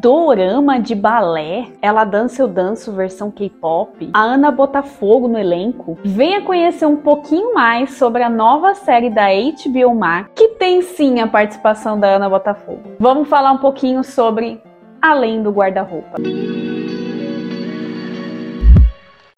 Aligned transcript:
dorama 0.00 0.78
de 0.78 0.94
balé. 0.94 1.66
Ela 1.82 2.04
dança 2.04 2.42
eu 2.42 2.48
danço 2.48 2.92
versão 2.92 3.30
K-pop. 3.30 4.10
A 4.12 4.22
Ana 4.22 4.50
Botafogo 4.50 5.26
no 5.26 5.38
elenco. 5.38 5.98
Venha 6.04 6.42
conhecer 6.42 6.86
um 6.86 6.96
pouquinho 6.96 7.52
mais 7.52 7.94
sobre 7.94 8.22
a 8.22 8.30
nova 8.30 8.74
série 8.74 9.10
da 9.10 9.26
HBO 9.26 9.94
Max, 9.94 10.30
que 10.36 10.48
tem 10.50 10.82
sim 10.82 11.20
a 11.20 11.26
participação 11.26 11.98
da 11.98 12.14
Ana 12.14 12.28
Botafogo. 12.28 12.92
Vamos 12.98 13.28
falar 13.28 13.52
um 13.52 13.58
pouquinho 13.58 14.04
sobre 14.04 14.62
Além 15.02 15.42
do 15.42 15.50
Guarda-roupa. 15.50 16.18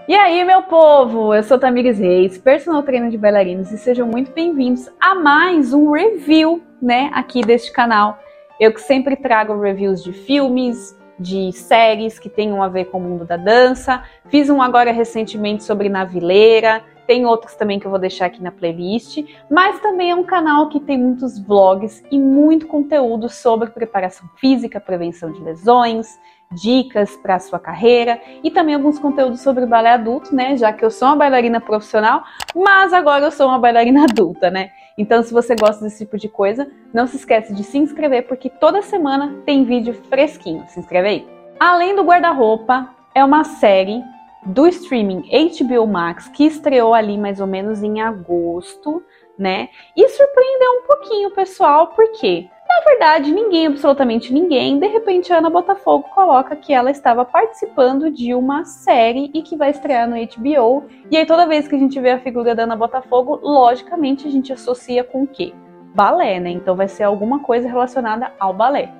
E 0.06 0.14
aí, 0.14 0.44
meu 0.44 0.62
povo, 0.62 1.32
eu 1.32 1.42
sou 1.42 1.58
Tamires 1.58 1.98
Reis, 1.98 2.36
personal 2.36 2.82
trainer 2.82 3.10
de 3.10 3.16
bailarinos 3.16 3.70
e 3.70 3.78
sejam 3.78 4.08
muito 4.08 4.32
bem-vindos 4.32 4.90
a 5.00 5.14
mais 5.14 5.72
um 5.72 5.92
review, 5.92 6.60
né, 6.82 7.10
aqui 7.14 7.42
deste 7.42 7.72
canal. 7.72 8.18
Eu 8.60 8.74
que 8.74 8.82
sempre 8.82 9.16
trago 9.16 9.58
reviews 9.58 10.04
de 10.04 10.12
filmes, 10.12 10.94
de 11.18 11.50
séries 11.50 12.18
que 12.18 12.28
tenham 12.28 12.62
a 12.62 12.68
ver 12.68 12.90
com 12.90 12.98
o 12.98 13.00
mundo 13.00 13.24
da 13.24 13.38
dança. 13.38 14.04
Fiz 14.28 14.50
um 14.50 14.60
agora 14.60 14.92
recentemente 14.92 15.64
sobre 15.64 15.88
Navileira, 15.88 16.84
tem 17.06 17.24
outros 17.24 17.54
também 17.54 17.80
que 17.80 17.86
eu 17.86 17.90
vou 17.90 17.98
deixar 17.98 18.26
aqui 18.26 18.42
na 18.42 18.52
playlist, 18.52 19.24
mas 19.50 19.80
também 19.80 20.10
é 20.10 20.14
um 20.14 20.24
canal 20.24 20.68
que 20.68 20.78
tem 20.78 20.98
muitos 20.98 21.38
vlogs 21.38 22.04
e 22.10 22.18
muito 22.18 22.66
conteúdo 22.66 23.30
sobre 23.30 23.70
preparação 23.70 24.28
física, 24.36 24.78
prevenção 24.78 25.32
de 25.32 25.40
lesões, 25.40 26.20
dicas 26.52 27.16
para 27.16 27.36
a 27.36 27.38
sua 27.38 27.58
carreira 27.58 28.20
e 28.42 28.50
também 28.50 28.74
alguns 28.74 28.98
conteúdos 28.98 29.40
sobre 29.40 29.66
balé 29.66 29.92
adulto, 29.92 30.34
né? 30.34 30.56
Já 30.56 30.72
que 30.72 30.84
eu 30.84 30.90
sou 30.90 31.08
uma 31.08 31.16
bailarina 31.16 31.60
profissional, 31.60 32.24
mas 32.54 32.92
agora 32.92 33.24
eu 33.24 33.30
sou 33.30 33.46
uma 33.46 33.58
bailarina 33.58 34.04
adulta, 34.04 34.50
né? 34.50 34.70
Então, 34.98 35.22
se 35.22 35.32
você 35.32 35.54
gosta 35.54 35.84
desse 35.84 36.04
tipo 36.04 36.18
de 36.18 36.28
coisa, 36.28 36.68
não 36.92 37.06
se 37.06 37.16
esquece 37.16 37.54
de 37.54 37.62
se 37.62 37.78
inscrever 37.78 38.26
porque 38.26 38.50
toda 38.50 38.82
semana 38.82 39.36
tem 39.46 39.64
vídeo 39.64 39.94
fresquinho. 40.08 40.64
Se 40.68 40.80
inscreve 40.80 41.08
aí. 41.08 41.28
Além 41.58 41.94
do 41.94 42.02
guarda-roupa, 42.02 42.90
é 43.14 43.24
uma 43.24 43.44
série 43.44 44.02
do 44.44 44.66
streaming 44.66 45.28
HBO 45.30 45.86
Max 45.86 46.28
que 46.28 46.44
estreou 46.44 46.94
ali 46.94 47.16
mais 47.16 47.40
ou 47.40 47.46
menos 47.46 47.82
em 47.82 48.00
agosto, 48.00 49.02
né? 49.38 49.68
E 49.96 50.08
surpreendeu 50.08 50.72
um 50.72 50.86
pouquinho 50.86 51.28
o 51.28 51.34
pessoal, 51.34 51.88
porque 51.88 52.48
na 52.80 52.84
verdade, 52.84 53.30
ninguém, 53.30 53.66
absolutamente 53.66 54.32
ninguém, 54.32 54.78
de 54.78 54.86
repente 54.86 55.30
a 55.32 55.38
Ana 55.38 55.50
Botafogo 55.50 56.08
coloca 56.14 56.56
que 56.56 56.72
ela 56.72 56.90
estava 56.90 57.26
participando 57.26 58.10
de 58.10 58.34
uma 58.34 58.64
série 58.64 59.30
e 59.34 59.42
que 59.42 59.54
vai 59.54 59.70
estrear 59.70 60.08
no 60.08 60.16
HBO. 60.16 60.84
E 61.10 61.16
aí 61.16 61.26
toda 61.26 61.46
vez 61.46 61.68
que 61.68 61.74
a 61.74 61.78
gente 61.78 62.00
vê 62.00 62.10
a 62.10 62.18
figura 62.18 62.54
da 62.54 62.62
Ana 62.62 62.76
Botafogo, 62.76 63.38
logicamente 63.42 64.26
a 64.26 64.30
gente 64.30 64.50
associa 64.50 65.04
com 65.04 65.24
o 65.24 65.26
quê? 65.26 65.52
Balé, 65.94 66.40
né? 66.40 66.50
Então 66.50 66.74
vai 66.74 66.88
ser 66.88 67.02
alguma 67.02 67.40
coisa 67.40 67.68
relacionada 67.68 68.32
ao 68.38 68.54
balé. 68.54 68.90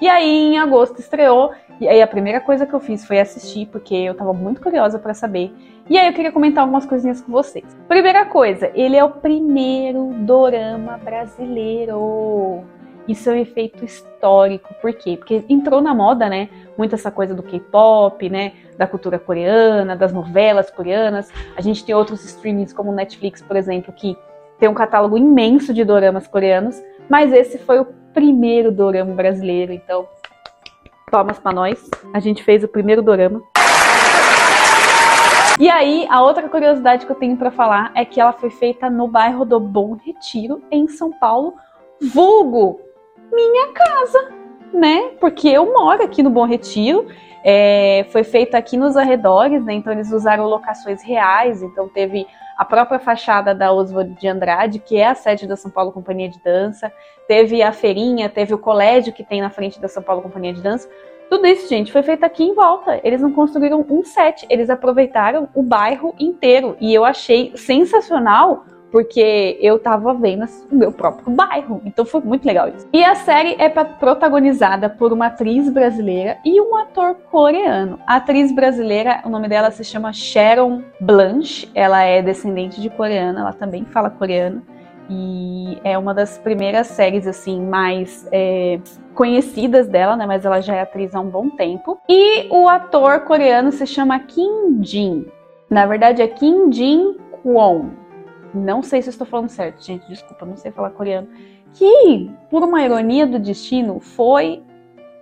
E 0.00 0.08
aí 0.08 0.52
em 0.52 0.58
agosto 0.58 1.00
estreou, 1.00 1.52
e 1.80 1.88
aí 1.88 2.02
a 2.02 2.06
primeira 2.06 2.40
coisa 2.40 2.66
que 2.66 2.74
eu 2.74 2.80
fiz 2.80 3.06
foi 3.06 3.20
assistir, 3.20 3.66
porque 3.66 3.94
eu 3.94 4.14
tava 4.14 4.34
muito 4.34 4.60
curiosa 4.60 4.98
para 4.98 5.14
saber. 5.14 5.50
E 5.88 5.96
aí 5.96 6.06
eu 6.06 6.12
queria 6.12 6.32
comentar 6.32 6.62
algumas 6.62 6.84
coisinhas 6.84 7.22
com 7.22 7.32
vocês. 7.32 7.64
Primeira 7.88 8.26
coisa, 8.26 8.70
ele 8.74 8.96
é 8.96 9.04
o 9.04 9.10
primeiro 9.10 10.12
dorama 10.18 10.98
brasileiro. 10.98 12.64
Isso 13.08 13.28
é 13.28 13.32
um 13.32 13.36
efeito 13.36 13.84
histórico. 13.84 14.72
Por 14.80 14.92
quê? 14.92 15.16
Porque 15.16 15.44
entrou 15.48 15.80
na 15.80 15.94
moda, 15.94 16.28
né? 16.28 16.48
Muito 16.76 16.94
essa 16.94 17.10
coisa 17.10 17.34
do 17.34 17.42
K-pop, 17.42 18.28
né? 18.28 18.52
Da 18.76 18.86
cultura 18.86 19.18
coreana, 19.18 19.96
das 19.96 20.12
novelas 20.12 20.70
coreanas. 20.70 21.30
A 21.56 21.60
gente 21.60 21.84
tem 21.84 21.94
outros 21.94 22.24
streamings 22.24 22.72
como 22.72 22.92
Netflix, 22.92 23.42
por 23.42 23.56
exemplo, 23.56 23.92
que 23.92 24.16
tem 24.58 24.68
um 24.68 24.74
catálogo 24.74 25.16
imenso 25.16 25.72
de 25.74 25.84
doramas 25.84 26.26
coreanos. 26.26 26.80
Mas 27.08 27.32
esse 27.32 27.58
foi 27.58 27.80
o 27.80 27.86
primeiro 28.12 28.70
dorama 28.70 29.14
brasileiro. 29.14 29.72
Então, 29.72 30.06
palmas 31.10 31.38
para 31.38 31.52
nós. 31.52 31.90
A 32.14 32.20
gente 32.20 32.44
fez 32.44 32.62
o 32.62 32.68
primeiro 32.68 33.02
dorama. 33.02 33.42
E 35.58 35.68
aí, 35.68 36.06
a 36.08 36.22
outra 36.22 36.48
curiosidade 36.48 37.04
que 37.04 37.12
eu 37.12 37.16
tenho 37.16 37.36
para 37.36 37.50
falar 37.50 37.92
é 37.94 38.02
que 38.02 38.18
ela 38.18 38.32
foi 38.32 38.48
feita 38.48 38.88
no 38.88 39.06
bairro 39.06 39.44
do 39.44 39.60
Bom 39.60 39.94
Retiro, 39.94 40.62
em 40.70 40.88
São 40.88 41.12
Paulo, 41.12 41.54
vulgo 42.14 42.80
minha 43.32 43.72
casa, 43.72 44.32
né? 44.72 45.10
Porque 45.20 45.48
eu 45.48 45.72
moro 45.72 46.02
aqui 46.02 46.22
no 46.22 46.30
Bom 46.30 46.44
Retiro. 46.44 47.06
É, 47.42 48.06
foi 48.10 48.22
feito 48.22 48.54
aqui 48.54 48.76
nos 48.76 48.96
arredores, 48.96 49.64
né? 49.64 49.74
Então 49.74 49.92
eles 49.92 50.12
usaram 50.12 50.46
locações 50.46 51.02
reais. 51.02 51.62
Então 51.62 51.88
teve 51.88 52.26
a 52.56 52.64
própria 52.64 52.98
fachada 52.98 53.54
da 53.54 53.72
Oswald 53.72 54.14
de 54.20 54.28
Andrade, 54.28 54.78
que 54.78 54.96
é 54.96 55.06
a 55.06 55.14
sede 55.14 55.46
da 55.46 55.56
São 55.56 55.70
Paulo 55.70 55.92
Companhia 55.92 56.28
de 56.28 56.38
Dança. 56.42 56.92
Teve 57.26 57.62
a 57.62 57.72
feirinha, 57.72 58.28
teve 58.28 58.52
o 58.52 58.58
colégio 58.58 59.12
que 59.12 59.24
tem 59.24 59.40
na 59.40 59.48
frente 59.48 59.80
da 59.80 59.88
São 59.88 60.02
Paulo 60.02 60.20
Companhia 60.20 60.52
de 60.52 60.60
Dança. 60.60 60.88
Tudo 61.30 61.46
isso, 61.46 61.68
gente, 61.68 61.92
foi 61.92 62.02
feito 62.02 62.24
aqui 62.24 62.42
em 62.42 62.52
volta. 62.52 63.00
Eles 63.04 63.22
não 63.22 63.32
construíram 63.32 63.86
um 63.88 64.04
set, 64.04 64.44
eles 64.50 64.68
aproveitaram 64.68 65.48
o 65.54 65.62
bairro 65.62 66.14
inteiro. 66.18 66.76
E 66.80 66.92
eu 66.92 67.04
achei 67.04 67.52
sensacional 67.56 68.66
porque 68.90 69.58
eu 69.60 69.78
tava 69.78 70.12
vendo 70.14 70.46
o 70.70 70.74
meu 70.74 70.92
próprio 70.92 71.34
bairro. 71.34 71.80
Então 71.84 72.04
foi 72.04 72.20
muito 72.20 72.44
legal 72.44 72.68
isso. 72.68 72.86
E 72.92 73.02
a 73.04 73.14
série 73.14 73.56
é 73.58 73.68
protagonizada 73.68 74.88
por 74.88 75.12
uma 75.12 75.26
atriz 75.26 75.70
brasileira 75.70 76.38
e 76.44 76.60
um 76.60 76.76
ator 76.76 77.14
coreano. 77.30 77.98
A 78.06 78.16
atriz 78.16 78.52
brasileira, 78.54 79.20
o 79.24 79.28
nome 79.28 79.48
dela 79.48 79.70
se 79.70 79.84
chama 79.84 80.12
Sharon 80.12 80.82
Blanche. 81.00 81.70
Ela 81.74 82.02
é 82.02 82.22
descendente 82.22 82.80
de 82.80 82.90
coreana, 82.90 83.40
ela 83.40 83.52
também 83.52 83.84
fala 83.84 84.10
coreano. 84.10 84.62
E 85.12 85.78
é 85.82 85.98
uma 85.98 86.14
das 86.14 86.38
primeiras 86.38 86.86
séries 86.86 87.26
assim 87.26 87.60
mais 87.60 88.28
é, 88.30 88.78
conhecidas 89.12 89.88
dela, 89.88 90.16
né? 90.16 90.24
Mas 90.24 90.44
ela 90.44 90.60
já 90.60 90.76
é 90.76 90.82
atriz 90.82 91.14
há 91.16 91.20
um 91.20 91.28
bom 91.28 91.50
tempo. 91.50 91.98
E 92.08 92.46
o 92.48 92.68
ator 92.68 93.20
coreano 93.20 93.72
se 93.72 93.86
chama 93.86 94.20
Kim 94.20 94.80
Jin. 94.82 95.26
Na 95.68 95.84
verdade 95.86 96.22
é 96.22 96.28
Kim 96.28 96.70
Jin 96.70 97.16
Kwon 97.42 97.90
não 98.54 98.82
sei 98.82 99.02
se 99.02 99.10
estou 99.10 99.26
falando 99.26 99.48
certo, 99.48 99.84
gente, 99.84 100.06
desculpa, 100.08 100.46
não 100.46 100.56
sei 100.56 100.70
falar 100.70 100.90
coreano, 100.90 101.28
que, 101.74 102.30
por 102.50 102.62
uma 102.62 102.82
ironia 102.82 103.26
do 103.26 103.38
destino, 103.38 104.00
foi 104.00 104.62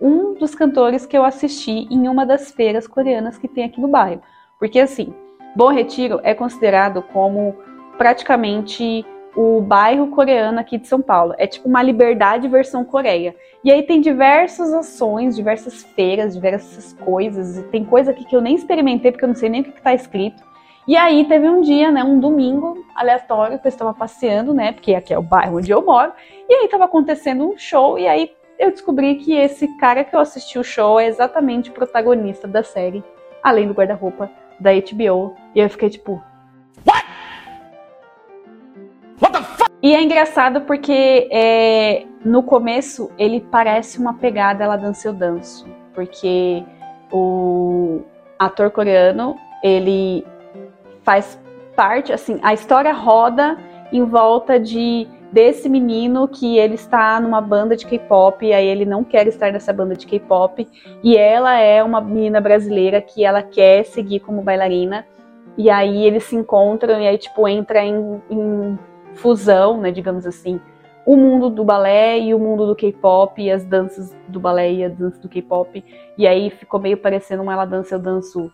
um 0.00 0.34
dos 0.34 0.54
cantores 0.54 1.04
que 1.04 1.16
eu 1.16 1.24
assisti 1.24 1.86
em 1.90 2.08
uma 2.08 2.24
das 2.24 2.50
feiras 2.52 2.86
coreanas 2.86 3.36
que 3.36 3.48
tem 3.48 3.64
aqui 3.64 3.80
no 3.80 3.88
bairro. 3.88 4.22
Porque, 4.58 4.78
assim, 4.78 5.12
Bom 5.56 5.72
Retiro 5.72 6.20
é 6.22 6.34
considerado 6.34 7.02
como 7.02 7.54
praticamente 7.96 9.04
o 9.36 9.60
bairro 9.60 10.08
coreano 10.08 10.58
aqui 10.58 10.78
de 10.78 10.88
São 10.88 11.00
Paulo. 11.00 11.34
É 11.38 11.46
tipo 11.46 11.68
uma 11.68 11.82
liberdade 11.82 12.48
versão 12.48 12.84
Coreia. 12.84 13.34
E 13.62 13.70
aí 13.70 13.82
tem 13.82 14.00
diversas 14.00 14.72
ações, 14.72 15.36
diversas 15.36 15.84
feiras, 15.94 16.34
diversas 16.34 16.92
coisas. 17.04 17.56
E 17.56 17.62
tem 17.64 17.84
coisa 17.84 18.10
aqui 18.10 18.24
que 18.24 18.34
eu 18.34 18.40
nem 18.40 18.54
experimentei 18.54 19.12
porque 19.12 19.24
eu 19.24 19.28
não 19.28 19.34
sei 19.34 19.48
nem 19.48 19.60
o 19.60 19.64
que 19.64 19.70
está 19.70 19.94
escrito. 19.94 20.42
E 20.88 20.96
aí 20.96 21.26
teve 21.26 21.46
um 21.46 21.60
dia, 21.60 21.90
né, 21.90 22.02
um 22.02 22.18
domingo 22.18 22.82
aleatório, 22.94 23.58
que 23.58 23.66
eu 23.66 23.68
estava 23.68 23.92
passeando, 23.92 24.54
né, 24.54 24.72
porque 24.72 24.94
aqui 24.94 25.12
é 25.12 25.18
o 25.18 25.22
bairro 25.22 25.58
onde 25.58 25.70
eu 25.70 25.84
moro, 25.84 26.12
e 26.48 26.54
aí 26.54 26.64
estava 26.64 26.86
acontecendo 26.86 27.46
um 27.46 27.58
show, 27.58 27.98
e 27.98 28.08
aí 28.08 28.32
eu 28.58 28.70
descobri 28.70 29.16
que 29.16 29.34
esse 29.34 29.68
cara 29.76 30.02
que 30.02 30.16
eu 30.16 30.20
assisti 30.20 30.58
o 30.58 30.64
show 30.64 30.98
é 30.98 31.06
exatamente 31.06 31.68
o 31.68 31.74
protagonista 31.74 32.48
da 32.48 32.62
série, 32.62 33.04
além 33.42 33.68
do 33.68 33.74
guarda-roupa 33.74 34.30
da 34.58 34.70
HBO. 34.72 35.36
E 35.54 35.60
eu 35.60 35.68
fiquei 35.68 35.90
tipo. 35.90 36.22
What? 36.86 37.04
What 39.20 39.32
the 39.32 39.42
fuck? 39.42 39.70
E 39.82 39.94
é 39.94 40.02
engraçado 40.02 40.62
porque 40.62 41.28
é, 41.30 42.06
no 42.24 42.42
começo 42.42 43.12
ele 43.18 43.40
parece 43.40 43.98
uma 43.98 44.14
pegada 44.14 44.64
Ela 44.64 44.76
Dança 44.76 45.08
Eu 45.08 45.12
Danço, 45.12 45.68
porque 45.94 46.64
o 47.12 48.00
ator 48.38 48.70
coreano 48.70 49.36
ele 49.62 50.26
faz 51.08 51.40
parte, 51.74 52.12
assim, 52.12 52.38
a 52.42 52.52
história 52.52 52.92
roda 52.92 53.56
em 53.90 54.04
volta 54.04 54.60
de 54.60 55.08
desse 55.32 55.66
menino 55.66 56.28
que 56.28 56.58
ele 56.58 56.74
está 56.74 57.18
numa 57.18 57.40
banda 57.40 57.74
de 57.74 57.86
K-pop, 57.86 58.44
e 58.44 58.52
aí 58.52 58.66
ele 58.66 58.84
não 58.84 59.02
quer 59.02 59.26
estar 59.26 59.50
nessa 59.50 59.72
banda 59.72 59.96
de 59.96 60.06
K-pop, 60.06 60.68
e 61.02 61.16
ela 61.16 61.58
é 61.58 61.82
uma 61.82 62.02
menina 62.02 62.42
brasileira 62.42 63.00
que 63.00 63.24
ela 63.24 63.42
quer 63.42 63.86
seguir 63.86 64.20
como 64.20 64.42
bailarina, 64.42 65.06
e 65.56 65.70
aí 65.70 66.04
eles 66.04 66.24
se 66.24 66.36
encontram 66.36 67.00
e 67.00 67.08
aí 67.08 67.16
tipo 67.16 67.48
entra 67.48 67.82
em, 67.82 68.22
em 68.28 68.78
fusão, 69.14 69.80
né, 69.80 69.90
digamos 69.90 70.26
assim, 70.26 70.60
o 71.06 71.16
mundo 71.16 71.48
do 71.48 71.64
balé 71.64 72.18
e 72.18 72.34
o 72.34 72.38
mundo 72.38 72.66
do 72.66 72.76
K-pop, 72.76 73.40
e 73.40 73.50
as 73.50 73.64
danças 73.64 74.14
do 74.28 74.38
balé 74.38 74.70
e 74.72 74.84
as 74.84 74.94
danças 74.94 75.18
do 75.20 75.28
K-pop, 75.30 75.82
e 76.18 76.26
aí 76.26 76.50
ficou 76.50 76.78
meio 76.78 76.98
parecendo 76.98 77.42
uma 77.42 77.54
ela 77.54 77.64
dança 77.64 77.94
eu 77.94 77.98
danço 77.98 78.52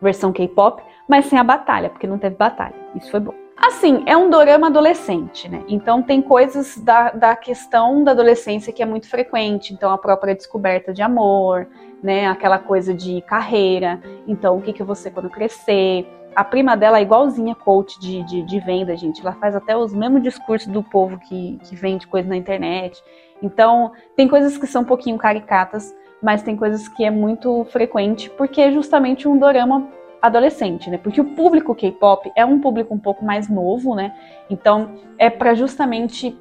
versão 0.00 0.32
K-pop, 0.32 0.82
mas 1.08 1.26
sem 1.26 1.38
a 1.38 1.44
batalha, 1.44 1.90
porque 1.90 2.06
não 2.06 2.18
teve 2.18 2.36
batalha. 2.36 2.74
Isso 2.94 3.10
foi 3.10 3.20
bom. 3.20 3.34
Assim, 3.56 4.02
é 4.06 4.14
um 4.14 4.28
dorama 4.28 4.66
adolescente, 4.66 5.48
né? 5.48 5.64
Então 5.66 6.02
tem 6.02 6.20
coisas 6.20 6.76
da, 6.76 7.10
da 7.10 7.34
questão 7.34 8.04
da 8.04 8.10
adolescência 8.10 8.72
que 8.72 8.82
é 8.82 8.86
muito 8.86 9.08
frequente. 9.08 9.72
Então 9.72 9.90
a 9.90 9.96
própria 9.96 10.34
descoberta 10.34 10.92
de 10.92 11.00
amor, 11.00 11.66
né? 12.02 12.26
Aquela 12.26 12.58
coisa 12.58 12.92
de 12.92 13.22
carreira. 13.22 13.98
Então 14.26 14.58
o 14.58 14.62
que, 14.62 14.74
que 14.74 14.94
ser 14.94 15.10
quando 15.10 15.30
crescer? 15.30 16.06
A 16.34 16.44
prima 16.44 16.76
dela 16.76 16.98
é 16.98 17.02
igualzinha 17.02 17.54
coach 17.54 17.98
de, 17.98 18.22
de, 18.24 18.42
de 18.42 18.60
venda, 18.60 18.94
gente. 18.94 19.22
Ela 19.22 19.32
faz 19.32 19.56
até 19.56 19.74
os 19.74 19.94
mesmos 19.94 20.22
discursos 20.22 20.68
do 20.68 20.82
povo 20.82 21.18
que, 21.18 21.58
que 21.64 21.74
vende 21.74 22.06
coisa 22.06 22.28
na 22.28 22.36
internet. 22.36 23.02
Então 23.42 23.92
tem 24.16 24.28
coisas 24.28 24.56
que 24.56 24.66
são 24.66 24.82
um 24.82 24.86
pouquinho 24.86 25.18
caricatas, 25.18 25.94
mas 26.22 26.42
tem 26.42 26.56
coisas 26.56 26.88
que 26.88 27.04
é 27.04 27.10
muito 27.10 27.64
frequente 27.66 28.30
porque 28.30 28.60
é 28.60 28.72
justamente 28.72 29.28
um 29.28 29.38
dorama 29.38 29.88
adolescente, 30.20 30.90
né? 30.90 30.98
Porque 30.98 31.20
o 31.20 31.24
público 31.24 31.74
K-pop 31.74 32.30
é 32.34 32.44
um 32.44 32.60
público 32.60 32.94
um 32.94 32.98
pouco 32.98 33.24
mais 33.24 33.48
novo, 33.48 33.94
né? 33.94 34.14
Então 34.50 34.90
é 35.18 35.30
para 35.30 35.54
justamente 35.54 36.36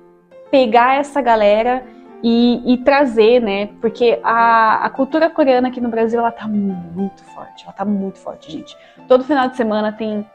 pegar 0.50 0.96
essa 0.96 1.22
galera 1.22 1.84
e, 2.24 2.74
e, 2.74 2.78
trazer, 2.78 3.42
né? 3.42 3.70
Porque 3.82 4.20
a, 4.24 4.86
a, 4.86 4.90
cultura 4.90 5.30
coreana 5.30 5.68
aqui 5.68 5.80
no 5.80 5.90
Brasil 5.90 6.20
ela 6.20 6.32
tá 6.32 6.48
muito 6.48 7.24
forte, 7.26 7.64
ela 7.64 7.74
tá 7.74 7.86
muito 7.86 8.18
forte, 8.18 8.52
gente. 8.52 8.76
Todo 9.08 9.24
final 9.24 9.48
de 9.50 9.56
semana 9.56 9.92
tem 9.92 10.26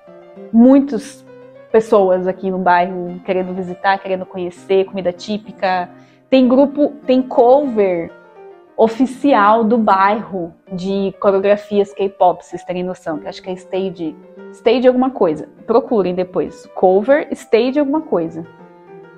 muitas 0.52 1.24
pessoas 1.72 2.26
aqui 2.26 2.50
no 2.50 2.58
bairro 2.58 3.20
querendo 3.24 3.54
visitar, 3.54 3.98
querendo 3.98 4.26
conhecer 4.26 4.84
comida 4.84 5.12
típica. 5.12 5.88
Tem 6.30 6.46
grupo, 6.46 6.92
tem 7.08 7.20
cover 7.20 8.12
oficial 8.76 9.64
do 9.64 9.76
bairro 9.76 10.54
de 10.72 11.12
coreografias 11.18 11.92
K-pop, 11.92 12.44
vocês 12.44 12.62
terem 12.62 12.84
noção, 12.84 13.18
que 13.18 13.26
acho 13.26 13.42
que 13.42 13.50
é 13.50 13.54
stage, 13.54 14.16
stage 14.52 14.86
alguma 14.86 15.10
coisa. 15.10 15.48
Procurem 15.66 16.14
depois, 16.14 16.66
cover 16.72 17.26
stage 17.32 17.80
alguma 17.80 18.02
coisa, 18.02 18.46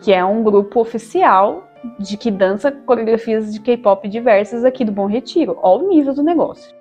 que 0.00 0.10
é 0.10 0.24
um 0.24 0.42
grupo 0.42 0.80
oficial 0.80 1.68
de 1.98 2.16
que 2.16 2.30
dança 2.30 2.72
coreografias 2.72 3.52
de 3.52 3.60
K-pop 3.60 4.08
diversas 4.08 4.64
aqui 4.64 4.82
do 4.82 4.90
Bom 4.90 5.06
Retiro. 5.06 5.58
Olha 5.60 5.84
o 5.84 5.88
nível 5.90 6.14
do 6.14 6.22
negócio. 6.22 6.74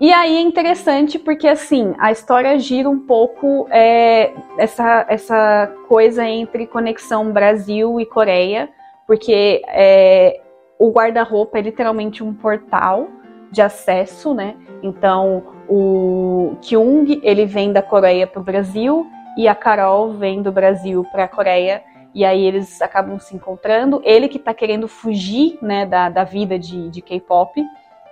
E 0.00 0.14
aí 0.14 0.38
é 0.38 0.40
interessante 0.40 1.18
porque 1.18 1.46
assim 1.46 1.94
a 1.98 2.10
história 2.10 2.58
gira 2.58 2.88
um 2.88 3.00
pouco 3.00 3.68
é, 3.70 4.32
essa, 4.56 5.04
essa 5.06 5.70
coisa 5.86 6.26
entre 6.26 6.66
conexão 6.66 7.30
Brasil 7.30 8.00
e 8.00 8.06
Coreia 8.06 8.70
porque 9.06 9.60
é, 9.68 10.40
o 10.78 10.90
guarda-roupa 10.90 11.58
é 11.58 11.60
literalmente 11.60 12.24
um 12.24 12.32
portal 12.32 13.08
de 13.50 13.60
acesso, 13.60 14.32
né? 14.32 14.56
Então 14.82 15.42
o 15.68 16.56
Kyung 16.62 17.20
ele 17.22 17.44
vem 17.44 17.70
da 17.70 17.82
Coreia 17.82 18.26
para 18.26 18.40
o 18.40 18.44
Brasil 18.44 19.06
e 19.36 19.46
a 19.46 19.54
Carol 19.54 20.12
vem 20.12 20.40
do 20.40 20.50
Brasil 20.50 21.04
para 21.12 21.24
a 21.24 21.28
Coreia 21.28 21.82
e 22.14 22.24
aí 22.24 22.42
eles 22.42 22.80
acabam 22.80 23.18
se 23.18 23.36
encontrando. 23.36 24.00
Ele 24.02 24.28
que 24.28 24.38
está 24.38 24.54
querendo 24.54 24.88
fugir, 24.88 25.58
né, 25.60 25.84
da, 25.84 26.08
da 26.08 26.24
vida 26.24 26.58
de, 26.58 26.88
de 26.88 27.02
K-pop 27.02 27.62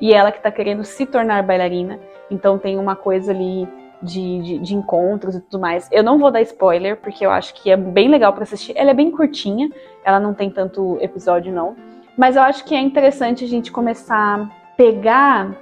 e 0.01 0.13
ela 0.13 0.31
que 0.31 0.39
está 0.39 0.51
querendo 0.51 0.85
se 0.85 1.07
tornar 1.07 1.43
bailarina. 1.43 1.99
Então 2.31 2.59
tem 2.59 2.79
uma 2.79 2.95
coisa 2.95 3.33
ali 3.33 3.69
de, 4.03 4.41
de, 4.43 4.59
de, 4.59 4.75
encontros 4.75 5.35
e 5.35 5.41
tudo 5.41 5.61
mais. 5.61 5.89
Eu 5.91 6.03
não 6.03 6.19
vou 6.19 6.31
dar 6.31 6.41
spoiler, 6.43 6.97
porque 6.97 7.25
eu 7.25 7.31
acho 7.31 7.55
que 7.55 7.71
é 7.71 7.77
bem 7.77 8.09
legal 8.09 8.33
para 8.33 8.45
assistir. 8.45 8.73
Ela 8.77 8.91
é 8.91 8.95
bem 8.95 9.11
curtinha, 9.11 9.71
ela 10.05 10.21
não 10.21 10.35
tem 10.35 10.51
tanto 10.51 10.99
episódio, 11.01 11.53
não. 11.53 11.77
Mas 12.17 12.37
eu 12.37 12.43
acho 12.43 12.65
que 12.65 12.75
é 12.75 12.81
interessante 12.81 13.45
a 13.45 13.49
gente 13.49 13.71
começar 13.73 14.41
a 14.41 14.49
pegar 14.77 15.57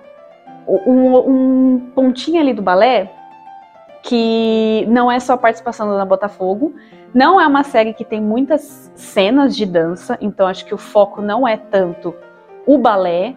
um, 0.67 1.17
um 1.75 1.91
pontinho 1.95 2.41
ali 2.41 2.53
do 2.53 2.63
balé, 2.63 3.13
que 4.03 4.87
não 4.89 5.11
é 5.11 5.19
só 5.19 5.35
a 5.35 5.39
participação 5.39 5.89
da 5.89 5.95
Ana 5.95 6.05
Botafogo, 6.05 6.75
não 7.13 7.41
é 7.41 7.47
uma 7.47 7.63
série 7.63 7.93
que 7.93 8.05
tem 8.05 8.21
muitas 8.21 8.91
cenas 8.95 9.57
de 9.57 9.67
dança, 9.67 10.19
então 10.21 10.47
acho 10.47 10.65
que 10.65 10.75
o 10.75 10.79
foco 10.79 11.21
não 11.21 11.47
é 11.47 11.57
tanto 11.57 12.15
o 12.67 12.79
balé, 12.79 13.35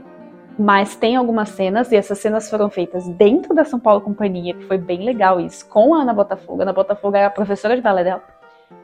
mas 0.59 0.93
tem 0.93 1.15
algumas 1.15 1.47
cenas, 1.49 1.89
e 1.89 1.95
essas 1.95 2.17
cenas 2.17 2.49
foram 2.49 2.69
feitas 2.69 3.07
dentro 3.07 3.55
da 3.55 3.63
São 3.63 3.79
Paulo 3.79 4.01
Companhia, 4.01 4.53
que 4.53 4.65
foi 4.65 4.77
bem 4.77 5.05
legal 5.05 5.39
isso, 5.39 5.65
com 5.69 5.95
a 5.95 6.01
Ana 6.01 6.13
Botafogo. 6.13 6.59
A 6.59 6.65
Ana 6.65 6.73
Botafogo 6.73 7.15
era 7.15 7.27
a 7.27 7.31
professora 7.31 7.77
de 7.77 7.81
balé 7.81 8.03
dela. 8.03 8.21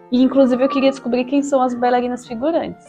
E 0.09 0.23
inclusive 0.23 0.63
eu 0.63 0.69
queria 0.69 0.89
descobrir 0.89 1.25
quem 1.25 1.43
são 1.43 1.61
as 1.61 1.73
bailarinas 1.73 2.25
figurantes. 2.25 2.85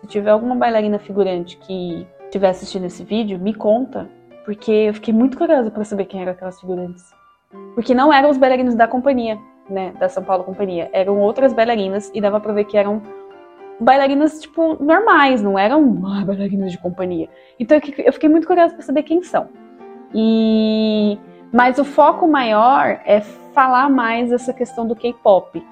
Se 0.00 0.06
tiver 0.06 0.30
alguma 0.30 0.54
bailarina 0.54 0.98
figurante 0.98 1.58
que 1.58 2.06
estiver 2.24 2.48
assistindo 2.48 2.86
esse 2.86 3.04
vídeo, 3.04 3.38
me 3.38 3.52
conta, 3.52 4.08
porque 4.46 4.72
eu 4.72 4.94
fiquei 4.94 5.12
muito 5.12 5.36
curiosa 5.36 5.70
para 5.70 5.84
saber 5.84 6.06
quem 6.06 6.22
eram 6.22 6.32
aquelas 6.32 6.58
figurantes. 6.58 7.12
Porque 7.74 7.92
não 7.92 8.10
eram 8.10 8.30
os 8.30 8.38
bailarinos 8.38 8.74
da 8.74 8.88
companhia, 8.88 9.38
né, 9.68 9.92
da 10.00 10.08
São 10.08 10.24
Paulo 10.24 10.44
Companhia, 10.44 10.88
eram 10.94 11.20
outras 11.20 11.52
bailarinas 11.52 12.10
e 12.14 12.22
dava 12.22 12.40
para 12.40 12.54
ver 12.54 12.64
que 12.64 12.78
eram 12.78 13.02
bailarinas, 13.80 14.40
tipo, 14.40 14.82
normais, 14.82 15.42
não 15.42 15.58
eram 15.58 16.02
ah, 16.06 16.22
bailarinas 16.26 16.70
de 16.70 16.78
companhia. 16.78 17.28
Então 17.58 17.80
eu 17.98 18.12
fiquei 18.12 18.28
muito 18.28 18.46
curiosa 18.46 18.74
para 18.74 18.82
saber 18.82 19.02
quem 19.02 19.22
são. 19.22 19.48
E 20.14 21.18
mas 21.52 21.78
o 21.78 21.84
foco 21.84 22.28
maior 22.28 23.00
é 23.04 23.20
falar 23.20 23.90
mais 23.90 24.30
essa 24.30 24.52
questão 24.52 24.86
do 24.86 24.94
K-pop. 24.94 25.64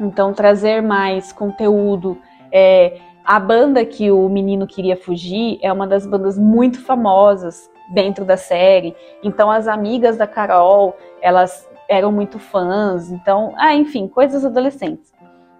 Então 0.00 0.34
trazer 0.34 0.82
mais 0.82 1.32
conteúdo. 1.32 2.18
É, 2.52 2.98
a 3.24 3.38
banda 3.38 3.84
que 3.84 4.10
o 4.10 4.28
menino 4.28 4.66
queria 4.66 4.96
fugir 4.96 5.58
é 5.62 5.72
uma 5.72 5.86
das 5.86 6.06
bandas 6.06 6.38
muito 6.38 6.80
famosas 6.80 7.70
dentro 7.90 8.24
da 8.24 8.36
série. 8.36 8.94
Então 9.22 9.50
as 9.50 9.66
amigas 9.66 10.16
da 10.16 10.26
Carol, 10.26 10.94
elas 11.22 11.68
eram 11.88 12.12
muito 12.12 12.38
fãs. 12.38 13.10
Então, 13.10 13.54
ah, 13.56 13.74
enfim, 13.74 14.08
coisas 14.08 14.44
adolescentes. 14.44 15.12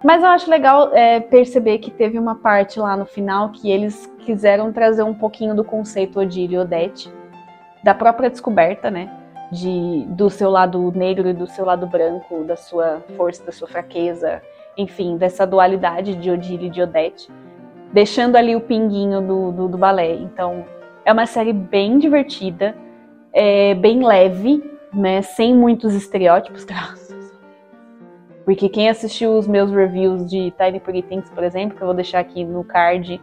Mas 0.03 0.23
eu 0.23 0.29
acho 0.29 0.49
legal 0.49 0.93
é, 0.93 1.19
perceber 1.19 1.79
que 1.79 1.91
teve 1.91 2.17
uma 2.17 2.35
parte 2.35 2.79
lá 2.79 2.95
no 2.95 3.05
final 3.05 3.49
que 3.49 3.69
eles 3.69 4.09
quiseram 4.19 4.71
trazer 4.71 5.03
um 5.03 5.13
pouquinho 5.13 5.53
do 5.53 5.63
conceito 5.63 6.19
Odile 6.19 6.55
e 6.55 6.57
Odete, 6.57 7.11
da 7.83 7.93
própria 7.93 8.29
descoberta, 8.29 8.89
né? 8.89 9.11
De, 9.51 10.05
do 10.09 10.29
seu 10.29 10.49
lado 10.49 10.91
negro 10.95 11.27
e 11.27 11.33
do 11.33 11.47
seu 11.47 11.65
lado 11.65 11.85
branco, 11.85 12.43
da 12.45 12.55
sua 12.55 13.03
força, 13.17 13.43
da 13.43 13.51
sua 13.51 13.67
fraqueza, 13.67 14.41
enfim, 14.77 15.17
dessa 15.17 15.45
dualidade 15.45 16.15
de 16.15 16.31
Odile 16.31 16.67
e 16.67 16.69
de 16.69 16.81
Odete, 16.81 17.29
deixando 17.91 18.37
ali 18.37 18.55
o 18.55 18.61
pinguinho 18.61 19.21
do, 19.21 19.51
do, 19.51 19.67
do 19.67 19.77
balé. 19.77 20.13
Então, 20.13 20.63
é 21.03 21.11
uma 21.11 21.25
série 21.25 21.51
bem 21.51 21.97
divertida, 21.97 22.73
é, 23.33 23.73
bem 23.73 24.05
leve, 24.05 24.63
né? 24.93 25.21
Sem 25.23 25.53
muitos 25.53 25.93
estereótipos, 25.93 26.63
graças 26.63 27.18
porque 28.49 28.67
quem 28.67 28.89
assistiu 28.89 29.37
os 29.37 29.47
meus 29.47 29.71
reviews 29.71 30.27
de 30.27 30.51
Tiny 30.57 30.79
Pretty 30.79 31.03
Things, 31.03 31.29
por 31.29 31.43
exemplo, 31.43 31.77
que 31.77 31.83
eu 31.83 31.85
vou 31.85 31.93
deixar 31.93 32.17
aqui 32.17 32.43
no 32.43 32.63
card, 32.63 33.21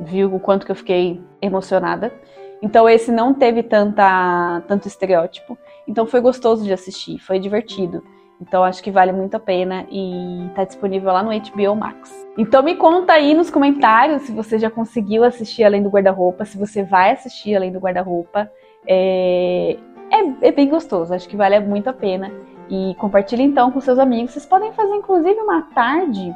viu 0.00 0.34
o 0.34 0.40
quanto 0.40 0.66
que 0.66 0.72
eu 0.72 0.76
fiquei 0.76 1.22
emocionada. 1.40 2.12
Então 2.60 2.88
esse 2.88 3.12
não 3.12 3.32
teve 3.32 3.62
tanta, 3.62 4.60
tanto 4.66 4.88
estereótipo. 4.88 5.56
Então 5.86 6.04
foi 6.04 6.20
gostoso 6.20 6.64
de 6.64 6.72
assistir, 6.72 7.20
foi 7.20 7.38
divertido. 7.38 8.02
Então 8.40 8.64
acho 8.64 8.82
que 8.82 8.90
vale 8.90 9.12
muito 9.12 9.36
a 9.36 9.38
pena 9.38 9.86
e 9.88 10.50
tá 10.56 10.64
disponível 10.64 11.12
lá 11.12 11.22
no 11.22 11.30
HBO 11.30 11.76
Max. 11.76 12.10
Então 12.36 12.60
me 12.60 12.74
conta 12.74 13.12
aí 13.12 13.34
nos 13.34 13.50
comentários 13.50 14.22
se 14.22 14.32
você 14.32 14.58
já 14.58 14.68
conseguiu 14.68 15.22
assistir 15.22 15.62
Além 15.62 15.80
do 15.80 15.90
Guarda-Roupa, 15.90 16.44
se 16.44 16.58
você 16.58 16.82
vai 16.82 17.12
assistir 17.12 17.54
Além 17.54 17.70
do 17.70 17.78
Guarda-Roupa. 17.78 18.50
É... 18.84 19.76
É, 20.10 20.48
é 20.48 20.50
bem 20.50 20.68
gostoso, 20.68 21.14
acho 21.14 21.28
que 21.28 21.36
vale 21.36 21.60
muito 21.60 21.88
a 21.88 21.92
pena. 21.92 22.32
E 22.70 22.94
compartilhe 22.94 23.42
então 23.42 23.72
com 23.72 23.80
seus 23.80 23.98
amigos. 23.98 24.30
Vocês 24.30 24.46
podem 24.46 24.72
fazer 24.72 24.94
inclusive 24.94 25.40
uma 25.40 25.62
tarde 25.74 26.32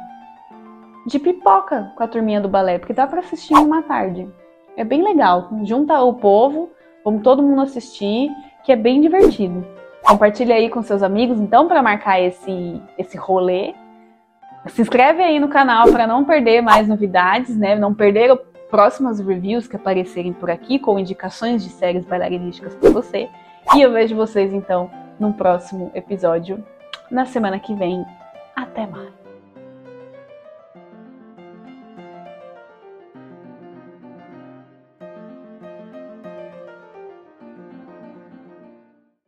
de 1.07 1.17
pipoca 1.17 1.93
com 1.95 2.03
a 2.03 2.07
turminha 2.07 2.41
do 2.41 2.49
balé, 2.49 2.77
porque 2.77 2.93
dá 2.93 3.07
para 3.07 3.19
assistir 3.19 3.53
uma 3.53 3.81
tarde. 3.81 4.27
É 4.75 4.83
bem 4.83 5.01
legal. 5.01 5.49
Junta 5.63 6.01
o 6.01 6.13
povo, 6.15 6.71
vamos 7.03 7.23
todo 7.23 7.41
mundo 7.41 7.61
assistir, 7.61 8.29
que 8.65 8.71
é 8.71 8.75
bem 8.75 8.99
divertido. 8.99 9.65
Compartilhe 10.03 10.51
aí 10.51 10.69
com 10.69 10.81
seus 10.81 11.01
amigos, 11.01 11.39
então, 11.39 11.67
para 11.67 11.81
marcar 11.81 12.19
esse, 12.19 12.81
esse 12.97 13.17
rolê. 13.17 13.73
Se 14.67 14.81
inscreve 14.81 15.23
aí 15.23 15.39
no 15.39 15.47
canal 15.47 15.89
para 15.91 16.05
não 16.05 16.25
perder 16.25 16.61
mais 16.61 16.87
novidades, 16.87 17.55
né? 17.55 17.75
Não 17.75 17.93
perder 17.93 18.35
próximas 18.69 19.19
reviews 19.19 19.67
que 19.67 19.75
aparecerem 19.75 20.33
por 20.33 20.49
aqui 20.51 20.77
com 20.79 20.99
indicações 20.99 21.63
de 21.63 21.69
séries 21.69 22.05
bailarinísticas 22.05 22.75
para 22.75 22.89
você. 22.89 23.29
E 23.75 23.81
eu 23.81 23.91
vejo 23.91 24.15
vocês 24.15 24.53
então 24.53 24.89
num 25.19 25.33
próximo 25.33 25.91
episódio 25.93 26.63
na 27.09 27.25
semana 27.25 27.59
que 27.59 27.73
vem. 27.75 28.05
Até 28.55 28.85
mais! 28.87 29.24